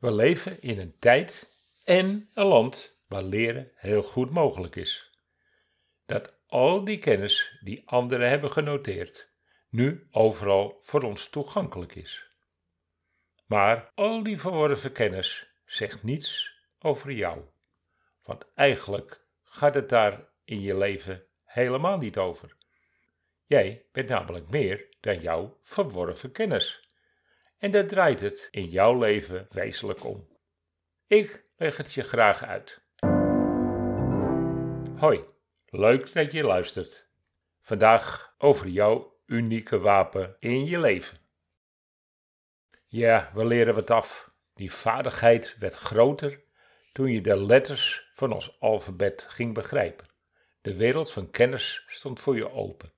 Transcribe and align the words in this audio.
We 0.00 0.12
leven 0.12 0.62
in 0.62 0.78
een 0.78 0.98
tijd 0.98 1.46
en 1.84 2.28
een 2.34 2.46
land 2.46 3.02
waar 3.08 3.22
leren 3.22 3.70
heel 3.74 4.02
goed 4.02 4.30
mogelijk 4.30 4.76
is. 4.76 5.10
Dat 6.06 6.38
al 6.46 6.84
die 6.84 6.98
kennis 6.98 7.58
die 7.60 7.82
anderen 7.84 8.28
hebben 8.28 8.52
genoteerd, 8.52 9.28
nu 9.68 10.08
overal 10.10 10.80
voor 10.82 11.02
ons 11.02 11.28
toegankelijk 11.28 11.94
is. 11.94 12.26
Maar 13.46 13.92
al 13.94 14.22
die 14.22 14.40
verworven 14.40 14.92
kennis 14.92 15.50
zegt 15.64 16.02
niets 16.02 16.52
over 16.78 17.12
jou. 17.12 17.44
Want 18.22 18.44
eigenlijk 18.54 19.26
gaat 19.42 19.74
het 19.74 19.88
daar 19.88 20.28
in 20.44 20.60
je 20.60 20.76
leven 20.76 21.24
helemaal 21.44 21.98
niet 21.98 22.16
over. 22.16 22.56
Jij 23.44 23.86
bent 23.92 24.08
namelijk 24.08 24.48
meer 24.48 24.86
dan 25.00 25.20
jouw 25.20 25.58
verworven 25.62 26.32
kennis. 26.32 26.89
En 27.60 27.70
daar 27.70 27.86
draait 27.86 28.20
het 28.20 28.48
in 28.50 28.64
jouw 28.64 28.98
leven 28.98 29.46
wezenlijk 29.50 30.04
om. 30.04 30.28
Ik 31.06 31.44
leg 31.56 31.76
het 31.76 31.92
je 31.92 32.02
graag 32.02 32.44
uit. 32.44 32.80
Hoi, 34.96 35.24
leuk 35.66 36.12
dat 36.12 36.32
je 36.32 36.42
luistert. 36.42 37.08
Vandaag 37.60 38.34
over 38.38 38.68
jouw 38.68 39.20
unieke 39.26 39.78
wapen 39.78 40.36
in 40.38 40.64
je 40.64 40.80
leven. 40.80 41.18
Ja, 42.86 43.30
we 43.34 43.44
leren 43.44 43.74
wat 43.74 43.90
af. 43.90 44.30
Die 44.54 44.72
vaardigheid 44.72 45.56
werd 45.58 45.74
groter 45.74 46.42
toen 46.92 47.10
je 47.10 47.20
de 47.20 47.42
letters 47.42 48.10
van 48.14 48.32
ons 48.32 48.60
alfabet 48.60 49.26
ging 49.28 49.54
begrijpen. 49.54 50.06
De 50.60 50.76
wereld 50.76 51.10
van 51.12 51.30
kennis 51.30 51.84
stond 51.86 52.20
voor 52.20 52.36
je 52.36 52.50
open. 52.52 52.92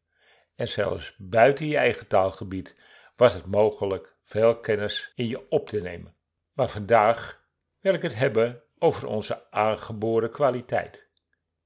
En 0.55 0.69
zelfs 0.69 1.15
buiten 1.19 1.67
je 1.67 1.77
eigen 1.77 2.07
taalgebied 2.07 2.77
was 3.17 3.35
het 3.35 3.47
mogelijk 3.47 4.12
veel 4.33 4.61
kennis 4.61 5.13
in 5.15 5.29
je 5.29 5.51
op 5.51 5.69
te 5.69 5.81
nemen. 5.81 6.15
Maar 6.53 6.69
vandaag 6.69 7.45
wil 7.81 7.95
ik 7.95 8.03
het 8.03 8.15
hebben 8.15 8.63
over 8.79 9.07
onze 9.07 9.51
aangeboren 9.51 10.31
kwaliteit. 10.31 11.09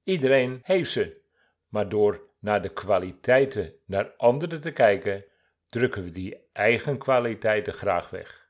Iedereen 0.02 0.60
heeft 0.62 0.90
ze, 0.90 1.20
maar 1.68 1.88
door 1.88 2.20
naar 2.38 2.62
de 2.62 2.68
kwaliteiten 2.68 3.74
naar 3.84 4.10
anderen 4.16 4.60
te 4.60 4.70
kijken, 4.70 5.24
drukken 5.66 6.02
we 6.02 6.10
die 6.10 6.48
eigen 6.52 6.98
kwaliteiten 6.98 7.72
graag 7.72 8.10
weg. 8.10 8.48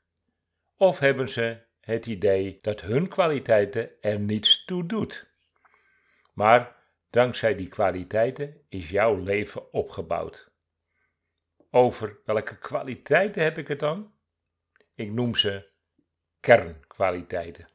Of 0.77 0.99
hebben 0.99 1.29
ze 1.29 1.57
het 1.81 2.05
idee 2.05 2.57
dat 2.61 2.81
hun 2.81 3.07
kwaliteiten 3.07 4.01
er 4.01 4.19
niets 4.19 4.65
toe 4.65 4.85
doet. 4.85 5.27
Maar 6.33 6.75
dankzij 7.09 7.55
die 7.55 7.67
kwaliteiten 7.67 8.61
is 8.69 8.89
jouw 8.89 9.15
leven 9.15 9.73
opgebouwd. 9.73 10.51
Over 11.71 12.19
welke 12.25 12.57
kwaliteiten 12.57 13.43
heb 13.43 13.57
ik 13.57 13.67
het 13.67 13.79
dan? 13.79 14.13
Ik 14.95 15.11
noem 15.11 15.35
ze 15.35 15.69
kernkwaliteiten. 16.39 17.67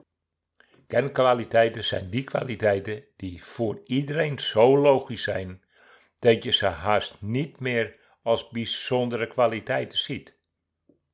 Kernkwaliteiten 0.87 1.85
zijn 1.85 2.11
die 2.11 2.25
kwaliteiten 2.25 3.05
die 3.17 3.45
voor 3.45 3.81
iedereen 3.85 4.39
zo 4.39 4.79
logisch 4.79 5.23
zijn 5.23 5.63
dat 6.19 6.45
je 6.45 6.51
ze 6.51 6.67
haast 6.67 7.17
niet 7.21 7.61
meer 7.61 7.97
als 8.23 8.49
bijzondere 8.49 9.27
kwaliteiten 9.27 9.99
ziet. 9.99 10.39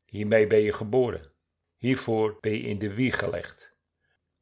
Hiermee 0.06 0.46
ben 0.46 0.60
je 0.60 0.72
geboren. 0.72 1.32
Hiervoor 1.76 2.38
ben 2.40 2.52
je 2.52 2.60
in 2.60 2.78
de 2.78 2.94
wieg 2.94 3.18
gelegd. 3.18 3.76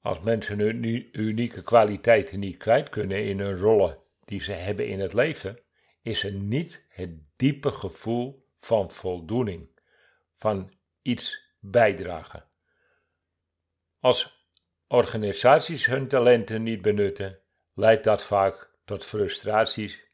Als 0.01 0.21
mensen 0.21 0.59
hun 0.59 1.09
unieke 1.13 1.63
kwaliteiten 1.63 2.39
niet 2.39 2.57
kwijt 2.57 2.89
kunnen 2.89 3.25
in 3.25 3.41
hun 3.41 3.59
rollen 3.59 3.99
die 4.25 4.41
ze 4.41 4.53
hebben 4.53 4.89
in 4.89 5.01
het 5.01 5.13
leven, 5.13 5.59
is 6.07 6.25
er 6.25 6.33
niet 6.33 6.87
het 6.89 7.31
diepe 7.37 7.73
gevoel 7.73 8.49
van 8.59 8.91
voldoening, 8.91 9.81
van 10.37 10.73
iets 11.03 11.55
bijdragen. 11.61 12.49
Als 14.01 14.49
organisaties 14.87 15.87
hun 15.87 16.09
talenten 16.09 16.63
niet 16.63 16.83
benutten, 16.83 17.41
leidt 17.75 18.05
dat 18.05 18.25
vaak 18.25 18.71
tot 18.85 19.05
frustraties 19.05 20.05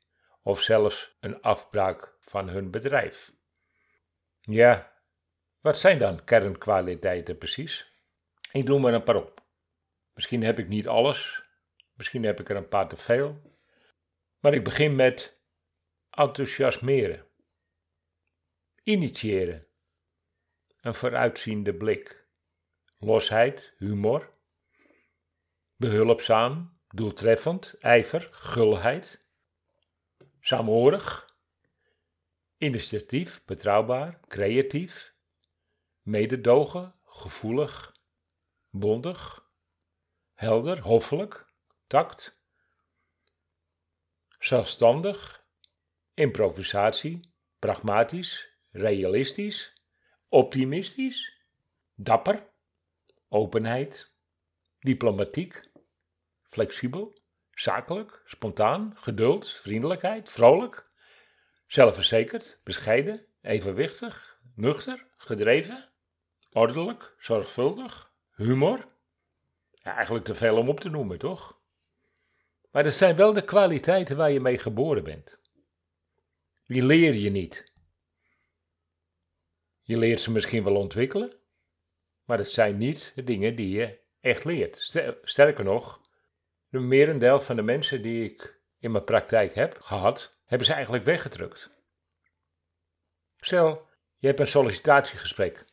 of 0.42 0.60
zelfs 0.60 1.16
een 1.20 1.40
afbraak 1.40 2.16
van 2.20 2.48
hun 2.48 2.70
bedrijf. 2.70 3.32
Ja, 4.40 4.92
wat 5.60 5.78
zijn 5.78 5.98
dan 5.98 6.24
kernkwaliteiten 6.24 7.38
precies? 7.38 7.92
Ik 8.52 8.64
noem 8.64 8.84
er 8.84 8.94
een 8.94 9.02
paar 9.02 9.16
op. 9.16 9.44
Misschien 10.14 10.42
heb 10.42 10.58
ik 10.58 10.68
niet 10.68 10.88
alles, 10.88 11.42
misschien 11.94 12.24
heb 12.24 12.40
ik 12.40 12.48
er 12.48 12.56
een 12.56 12.68
paar 12.68 12.88
te 12.88 12.96
veel, 12.96 13.56
maar 14.38 14.54
ik 14.54 14.64
begin 14.64 14.94
met 14.94 15.40
enthousiasmeren, 16.14 17.26
initiëren, 18.82 19.66
een 20.80 20.94
vooruitziende 20.94 21.74
blik, 21.74 22.26
losheid, 22.98 23.72
humor, 23.78 24.32
behulpzaam, 25.76 26.78
doeltreffend, 26.88 27.74
ijver, 27.80 28.28
gulheid, 28.32 29.26
saamhorig, 30.40 31.36
initiatief, 32.58 33.44
betrouwbaar, 33.44 34.20
creatief, 34.28 35.14
mededogen, 36.02 36.94
gevoelig, 37.04 37.96
bondig, 38.70 39.50
helder, 40.34 40.80
hoffelijk, 40.80 41.46
tact, 41.86 42.36
zelfstandig, 44.38 45.41
improvisatie, 46.22 47.20
pragmatisch, 47.58 48.48
realistisch, 48.70 49.72
optimistisch, 50.28 51.42
dapper, 51.94 52.46
openheid, 53.28 54.12
diplomatiek, 54.78 55.70
flexibel, 56.42 57.20
zakelijk, 57.50 58.22
spontaan, 58.24 58.92
geduld, 58.96 59.48
vriendelijkheid, 59.50 60.30
vrolijk, 60.30 60.90
zelfverzekerd, 61.66 62.60
bescheiden, 62.64 63.26
evenwichtig, 63.42 64.40
nuchter, 64.54 65.06
gedreven, 65.16 65.88
ordelijk, 66.52 67.14
zorgvuldig, 67.18 68.12
humor. 68.34 68.88
Ja, 69.70 69.94
eigenlijk 69.94 70.24
te 70.24 70.34
veel 70.34 70.56
om 70.56 70.68
op 70.68 70.80
te 70.80 70.88
noemen, 70.88 71.18
toch? 71.18 71.60
Maar 72.70 72.82
dat 72.82 72.92
zijn 72.92 73.16
wel 73.16 73.32
de 73.32 73.44
kwaliteiten 73.44 74.16
waar 74.16 74.30
je 74.30 74.40
mee 74.40 74.58
geboren 74.58 75.04
bent. 75.04 75.40
Die 76.66 76.82
leer 76.82 77.14
je 77.14 77.30
niet. 77.30 77.72
Je 79.82 79.96
leert 79.96 80.20
ze 80.20 80.30
misschien 80.30 80.64
wel 80.64 80.76
ontwikkelen, 80.76 81.36
maar 82.24 82.38
het 82.38 82.50
zijn 82.50 82.76
niet 82.76 83.12
de 83.14 83.24
dingen 83.24 83.54
die 83.54 83.68
je 83.68 83.98
echt 84.20 84.44
leert. 84.44 84.76
Sterker 85.22 85.64
nog, 85.64 86.00
de 86.68 86.78
merendeel 86.78 87.40
van 87.40 87.56
de 87.56 87.62
mensen 87.62 88.02
die 88.02 88.24
ik 88.24 88.60
in 88.78 88.90
mijn 88.90 89.04
praktijk 89.04 89.54
heb 89.54 89.80
gehad, 89.80 90.36
hebben 90.44 90.66
ze 90.66 90.72
eigenlijk 90.72 91.04
weggedrukt. 91.04 91.70
Stel, 93.36 93.88
je 94.16 94.26
hebt 94.26 94.40
een 94.40 94.46
sollicitatiegesprek 94.46 95.64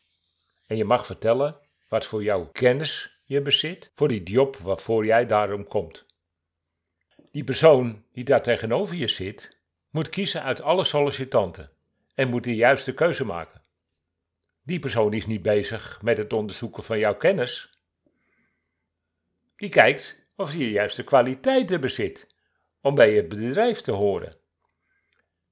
en 0.68 0.78
je 0.78 0.86
mag 0.86 1.06
vertellen 1.06 1.60
wat 1.88 2.06
voor 2.06 2.24
jouw 2.24 2.46
kennis 2.46 3.22
je 3.24 3.42
bezit 3.42 3.92
voor 3.96 4.08
die 4.08 4.24
job 4.24 4.56
waarvoor 4.58 5.06
jij 5.06 5.26
daarom 5.26 5.68
komt. 5.68 6.06
Die 7.32 7.44
persoon 7.44 8.06
die 8.12 8.24
daar 8.24 8.42
tegenover 8.42 8.96
je 8.96 9.08
zit, 9.08 9.59
moet 9.90 10.10
kiezen 10.10 10.44
uit 10.44 10.62
alle 10.62 10.84
sollicitanten 10.84 11.72
en 12.16 12.30
moet 12.30 12.44
de 12.44 12.56
juiste 12.56 12.94
keuze 12.94 13.26
maken. 13.26 13.62
Die 14.64 14.80
persoon 14.80 15.14
is 15.14 15.26
niet 15.26 15.42
bezig 15.42 16.02
met 16.02 16.18
het 16.18 16.34
onderzoeken 16.34 16.84
van 16.84 17.00
jouw 17.00 17.16
kennis. 17.16 17.70
Die 19.56 19.70
kijkt 19.70 20.28
of 20.36 20.52
je 20.52 20.58
de 20.58 20.72
juiste 20.72 21.04
kwaliteiten 21.04 21.82
bezit 21.82 22.28
om 22.82 22.96
bij 22.96 23.14
het 23.14 23.30
bedrijf 23.30 23.82
te 23.82 23.92
horen. 23.92 24.38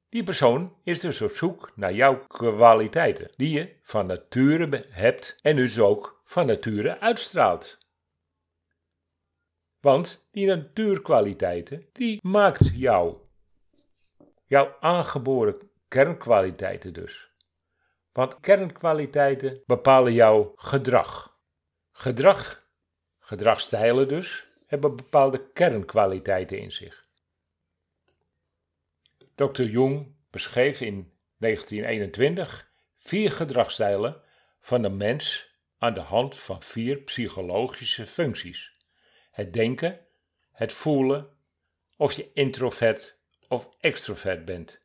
Die 0.10 0.24
persoon 0.24 0.76
is 0.84 1.00
dus 1.00 1.22
op 1.22 1.32
zoek 1.32 1.72
naar 1.76 1.94
jouw 1.94 2.28
kwaliteiten, 2.28 3.32
die 3.36 3.50
je 3.50 3.76
van 3.82 4.06
nature 4.06 4.86
hebt 4.90 5.36
en 5.42 5.56
dus 5.56 5.80
ook 5.80 6.22
van 6.26 6.46
nature 6.46 7.00
uitstraalt. 7.00 7.78
Want 9.80 10.28
die 10.32 10.46
natuurkwaliteiten, 10.46 11.86
die 11.92 12.20
maakt 12.22 12.72
jou. 12.74 13.27
Jouw 14.48 14.76
aangeboren 14.80 15.72
kernkwaliteiten 15.88 16.94
dus. 16.94 17.32
Want 18.12 18.40
kernkwaliteiten 18.40 19.62
bepalen 19.66 20.14
jouw 20.14 20.54
gedrag. 20.56 21.38
Gedrag, 21.92 22.68
gedragstijlen 23.20 24.08
dus, 24.08 24.48
hebben 24.66 24.96
bepaalde 24.96 25.52
kernkwaliteiten 25.52 26.60
in 26.60 26.72
zich. 26.72 27.08
Dr. 29.36 29.64
Jung 29.64 30.16
beschreef 30.32 30.82
in 30.82 31.14
1921 31.38 32.72
vier 32.98 33.32
gedragsstijlen 33.32 34.22
van 34.60 34.82
de 34.82 34.90
mens 34.90 35.56
aan 35.78 35.94
de 35.94 36.00
hand 36.00 36.38
van 36.38 36.62
vier 36.62 36.98
psychologische 36.98 38.06
functies: 38.06 38.78
het 39.32 39.54
denken, 39.54 40.06
het 40.52 40.74
voelen, 40.74 41.30
of 41.98 42.14
je 42.14 42.32
introvert 42.34 43.17
of 43.48 43.70
extrovert 43.80 44.46
bent. 44.46 44.80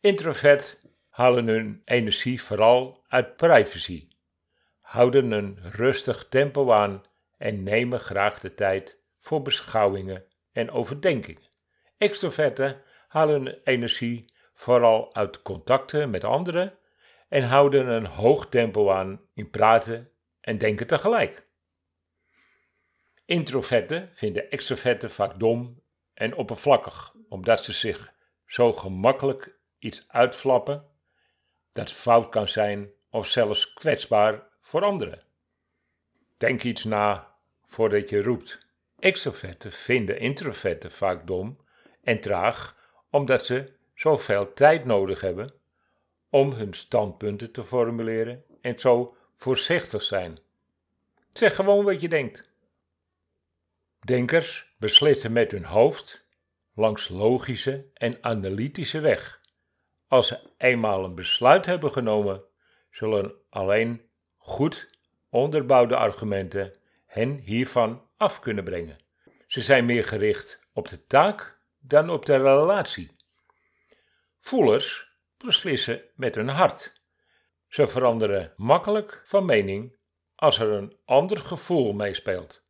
Introvert 0.00 0.78
halen 1.08 1.46
hun 1.46 1.82
energie 1.84 2.42
vooral 2.42 3.04
uit 3.08 3.36
privacy, 3.36 4.08
houden 4.80 5.30
een 5.30 5.58
rustig 5.62 6.28
tempo 6.28 6.72
aan 6.72 7.02
en 7.36 7.62
nemen 7.62 8.00
graag 8.00 8.40
de 8.40 8.54
tijd 8.54 8.98
voor 9.18 9.42
beschouwingen 9.42 10.24
en 10.52 10.70
overdenkingen. 10.70 11.42
Extroverten 11.98 12.82
halen 13.08 13.62
energie 13.64 14.32
vooral 14.54 15.14
uit 15.14 15.42
contacten 15.42 16.10
met 16.10 16.24
anderen 16.24 16.78
en 17.28 17.42
houden 17.42 17.88
een 17.88 18.06
hoog 18.06 18.48
tempo 18.48 18.90
aan 18.90 19.20
in 19.34 19.50
praten 19.50 20.10
en 20.40 20.58
denken 20.58 20.86
tegelijk. 20.86 21.46
Introverten 23.24 24.10
vinden 24.14 24.50
extroverten 24.50 25.10
vaak 25.10 25.38
dom 25.38 25.82
en 26.14 26.34
oppervlakkig, 26.34 27.13
omdat 27.34 27.64
ze 27.64 27.72
zich 27.72 28.14
zo 28.46 28.72
gemakkelijk 28.72 29.56
iets 29.78 30.04
uitflappen 30.08 30.86
dat 31.72 31.92
fout 31.92 32.28
kan 32.28 32.48
zijn 32.48 32.90
of 33.10 33.26
zelfs 33.26 33.72
kwetsbaar 33.72 34.46
voor 34.60 34.82
anderen. 34.82 35.22
Denk 36.36 36.62
iets 36.62 36.84
na 36.84 37.34
voordat 37.64 38.10
je 38.10 38.22
roept. 38.22 38.66
Extroverten 38.98 39.72
vinden 39.72 40.18
introverten 40.18 40.92
vaak 40.92 41.26
dom 41.26 41.60
en 42.02 42.20
traag, 42.20 42.76
omdat 43.10 43.44
ze 43.44 43.72
zoveel 43.94 44.52
tijd 44.52 44.84
nodig 44.84 45.20
hebben 45.20 45.52
om 46.30 46.52
hun 46.52 46.74
standpunten 46.74 47.52
te 47.52 47.64
formuleren 47.64 48.44
en 48.60 48.78
zo 48.78 49.16
voorzichtig 49.34 50.02
zijn. 50.02 50.38
Zeg 51.30 51.54
gewoon 51.54 51.84
wat 51.84 52.00
je 52.00 52.08
denkt. 52.08 52.50
Denkers 54.00 54.74
beslissen 54.78 55.32
met 55.32 55.50
hun 55.50 55.64
hoofd 55.64 56.23
langs 56.74 57.08
logische 57.08 57.90
en 57.94 58.18
analytische 58.20 59.00
weg. 59.00 59.40
Als 60.08 60.26
ze 60.26 60.50
eenmaal 60.58 61.04
een 61.04 61.14
besluit 61.14 61.66
hebben 61.66 61.92
genomen, 61.92 62.44
zullen 62.90 63.34
alleen 63.50 64.08
goed 64.36 64.98
onderbouwde 65.28 65.96
argumenten 65.96 66.76
hen 67.06 67.38
hiervan 67.38 68.08
af 68.16 68.40
kunnen 68.40 68.64
brengen. 68.64 68.98
Ze 69.46 69.62
zijn 69.62 69.84
meer 69.84 70.04
gericht 70.04 70.58
op 70.72 70.88
de 70.88 71.06
taak 71.06 71.58
dan 71.78 72.10
op 72.10 72.26
de 72.26 72.36
relatie. 72.36 73.16
Voelers 74.40 75.12
beslissen 75.36 76.02
met 76.14 76.34
hun 76.34 76.48
hart. 76.48 77.02
Ze 77.68 77.88
veranderen 77.88 78.52
makkelijk 78.56 79.20
van 79.24 79.44
mening 79.44 79.96
als 80.34 80.58
er 80.58 80.70
een 80.70 80.96
ander 81.04 81.38
gevoel 81.38 81.92
meespeelt. 81.92 82.62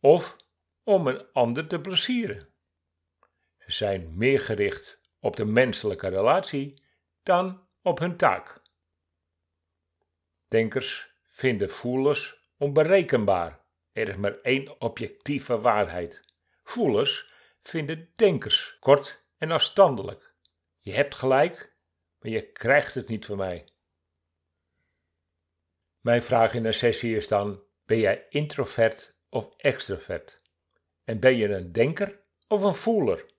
Of 0.00 0.36
om 0.82 1.06
een 1.06 1.32
ander 1.32 1.66
te 1.66 1.80
plezieren. 1.80 2.48
Zijn 3.68 4.16
meer 4.16 4.40
gericht 4.40 5.00
op 5.20 5.36
de 5.36 5.44
menselijke 5.44 6.08
relatie 6.08 6.82
dan 7.22 7.66
op 7.82 7.98
hun 7.98 8.16
taak. 8.16 8.62
Denkers 10.48 11.12
vinden 11.28 11.70
voelers 11.70 12.50
onberekenbaar. 12.56 13.60
Er 13.92 14.08
is 14.08 14.16
maar 14.16 14.40
één 14.40 14.80
objectieve 14.80 15.60
waarheid. 15.60 16.24
Voelers 16.64 17.32
vinden 17.62 18.12
denkers 18.16 18.76
kort 18.80 19.22
en 19.38 19.50
afstandelijk. 19.50 20.34
Je 20.80 20.92
hebt 20.92 21.14
gelijk, 21.14 21.76
maar 22.18 22.30
je 22.30 22.52
krijgt 22.52 22.94
het 22.94 23.08
niet 23.08 23.26
van 23.26 23.36
mij. 23.36 23.68
Mijn 26.00 26.22
vraag 26.22 26.54
in 26.54 26.64
een 26.64 26.74
sessie 26.74 27.16
is 27.16 27.28
dan: 27.28 27.62
ben 27.84 27.98
jij 27.98 28.26
introvert 28.28 29.14
of 29.28 29.54
extrovert? 29.56 30.40
En 31.04 31.20
ben 31.20 31.36
je 31.36 31.48
een 31.48 31.72
denker 31.72 32.20
of 32.46 32.62
een 32.62 32.74
voeler? 32.74 33.36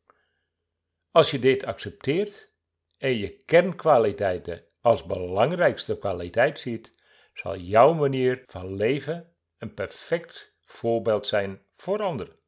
Als 1.12 1.32
je 1.32 1.40
dit 1.40 1.66
accepteert 1.66 2.52
en 2.98 3.18
je 3.18 3.44
kernkwaliteiten 3.46 4.64
als 4.82 5.04
belangrijkste 5.04 5.98
kwaliteit 5.98 6.60
ziet, 6.60 6.94
zal 7.34 7.58
jouw 7.58 7.94
manier 7.94 8.44
van 8.46 8.76
leven 8.76 9.34
een 9.58 9.74
perfect 9.74 10.56
voorbeeld 10.66 11.28
zijn 11.28 11.62
voor 11.74 12.02
anderen. 12.02 12.40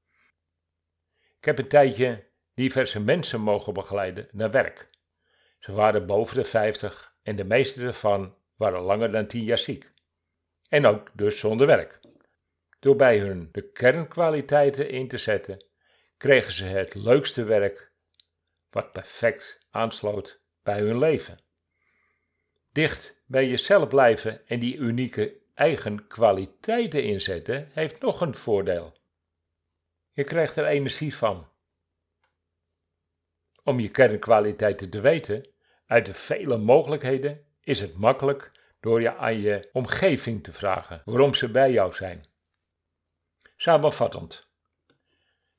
Ik 1.37 1.45
heb 1.45 1.57
een 1.57 1.67
tijdje 1.67 2.29
diverse 2.53 2.99
mensen 2.99 3.41
mogen 3.41 3.73
begeleiden 3.73 4.27
naar 4.31 4.51
werk. 4.51 4.89
Ze 5.59 5.71
waren 5.71 6.05
boven 6.05 6.35
de 6.35 6.45
50 6.45 7.15
en 7.23 7.35
de 7.35 7.43
meeste 7.43 7.81
ervan 7.81 8.35
waren 8.55 8.81
langer 8.81 9.11
dan 9.11 9.27
10 9.27 9.43
jaar 9.43 9.57
ziek. 9.57 9.91
En 10.69 10.85
ook 10.85 11.09
dus 11.13 11.39
zonder 11.39 11.67
werk. 11.67 11.99
Door 12.79 12.95
bij 12.95 13.19
hun 13.19 13.49
de 13.51 13.71
kernkwaliteiten 13.71 14.89
in 14.89 15.07
te 15.07 15.17
zetten, 15.17 15.65
kregen 16.17 16.51
ze 16.51 16.65
het 16.65 16.95
leukste 16.95 17.43
werk 17.43 17.90
wat 18.71 18.91
perfect 18.91 19.67
aansloot 19.69 20.41
bij 20.63 20.79
hun 20.79 20.97
leven. 20.97 21.39
Dicht 22.71 23.21
bij 23.25 23.47
jezelf 23.47 23.87
blijven 23.87 24.47
en 24.47 24.59
die 24.59 24.77
unieke 24.77 25.39
eigen 25.53 26.07
kwaliteiten 26.07 27.03
inzetten 27.03 27.69
heeft 27.71 28.01
nog 28.01 28.21
een 28.21 28.35
voordeel. 28.35 28.99
Je 30.11 30.23
krijgt 30.23 30.55
er 30.55 30.65
energie 30.65 31.15
van. 31.15 31.49
Om 33.63 33.79
je 33.79 33.89
kernkwaliteiten 33.89 34.89
te 34.89 34.99
weten, 34.99 35.47
uit 35.85 36.05
de 36.05 36.13
vele 36.13 36.57
mogelijkheden, 36.57 37.45
is 37.61 37.79
het 37.79 37.97
makkelijk 37.97 38.51
door 38.79 39.01
je 39.01 39.15
aan 39.15 39.39
je 39.39 39.69
omgeving 39.71 40.43
te 40.43 40.53
vragen 40.53 41.01
waarom 41.05 41.33
ze 41.33 41.51
bij 41.51 41.71
jou 41.71 41.93
zijn. 41.93 42.25
Samenvattend. 43.55 44.50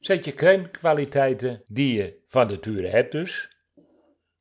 Zet 0.03 0.25
je 0.25 0.33
kernkwaliteiten 0.33 1.65
die 1.67 1.95
je 1.95 2.23
van 2.29 2.47
nature 2.47 2.89
hebt 2.89 3.13
dus 3.13 3.57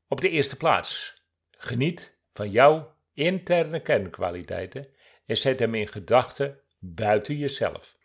op 0.08 0.22
de 0.22 0.30
eerste 0.30 0.58
plaats. 0.58 1.22
Geniet 1.52 2.18
van 2.34 2.52
jouw 2.52 2.96
interne 3.14 3.82
kernkwaliteiten 3.82 4.88
en 5.26 5.38
zet 5.38 5.60
hem 5.60 5.76
in 5.76 5.88
gedachten 5.88 6.60
buiten 6.80 7.38
jezelf. 7.38 7.98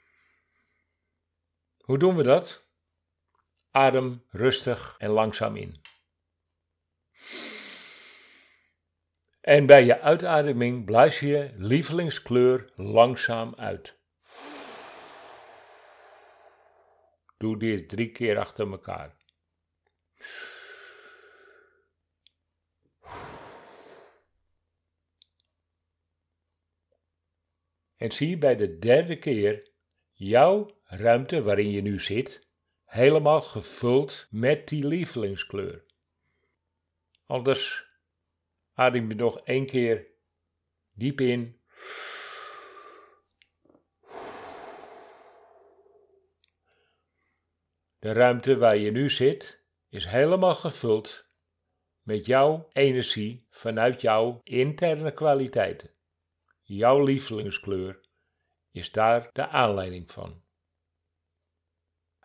Hoe 1.79 1.99
doen 1.99 2.17
we 2.17 2.23
dat? 2.23 2.69
Adem 3.70 4.25
rustig 4.31 4.94
en 4.99 5.11
langzaam 5.11 5.56
in. 5.56 5.81
En 9.41 9.67
bij 9.67 9.85
je 9.85 10.00
uitademing 10.00 10.85
blaas 10.85 11.20
je 11.20 11.50
lievelingskleur 11.56 12.70
langzaam 12.75 13.55
uit. 13.55 13.95
Doe 17.37 17.59
dit 17.59 17.88
drie 17.88 18.12
keer 18.12 18.38
achter 18.38 18.71
elkaar. 18.71 19.17
En 27.96 28.13
zie 28.13 28.39
bij 28.39 28.56
de 28.56 28.79
derde 28.79 29.19
keer 29.19 29.70
jouw 30.13 30.70
ruimte 30.84 31.43
waarin 31.43 31.70
je 31.70 31.82
nu 31.82 32.01
zit 32.01 32.46
helemaal 32.84 33.41
gevuld 33.41 34.27
met 34.31 34.69
die 34.69 34.87
lievelingskleur. 34.87 35.84
Anders 37.27 37.87
adem 38.72 39.08
je 39.08 39.15
nog 39.15 39.41
één 39.41 39.67
keer 39.67 40.06
diep 40.93 41.20
in. 41.20 41.60
De 48.06 48.13
ruimte 48.13 48.56
waar 48.56 48.77
je 48.77 48.91
nu 48.91 49.10
zit 49.10 49.65
is 49.89 50.06
helemaal 50.06 50.55
gevuld 50.55 51.27
met 52.03 52.27
jouw 52.27 52.69
energie 52.72 53.46
vanuit 53.51 54.01
jouw 54.01 54.41
interne 54.43 55.13
kwaliteiten. 55.13 55.91
Jouw 56.63 57.05
lievelingskleur 57.05 58.01
is 58.70 58.93
daar 58.93 59.31
de 59.32 59.48
aanleiding 59.48 60.13
van. 60.13 60.43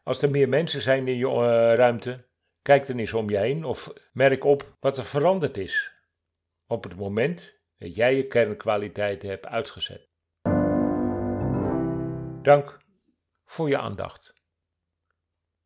Als 0.03 0.21
er 0.21 0.31
meer 0.31 0.49
mensen 0.49 0.81
zijn 0.81 1.07
in 1.07 1.17
je 1.17 1.27
uh, 1.27 1.73
ruimte, 1.75 2.27
kijk 2.61 2.87
dan 2.87 2.97
eens 2.97 3.13
om 3.13 3.29
je 3.29 3.37
heen 3.37 3.63
of 3.63 3.93
merk 4.13 4.43
op 4.43 4.77
wat 4.79 4.97
er 4.97 5.05
veranderd 5.05 5.57
is 5.57 5.91
op 6.67 6.83
het 6.83 6.95
moment 6.95 7.59
dat 7.77 7.95
jij 7.95 8.15
je 8.15 8.27
kernkwaliteiten 8.27 9.29
hebt 9.29 9.45
uitgezet. 9.45 10.09
Dank 12.41 12.79
voor 13.45 13.69
je 13.69 13.77
aandacht. 13.77 14.30